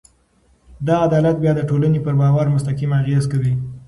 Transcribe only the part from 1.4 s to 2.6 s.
بیا د ټولنې پر باور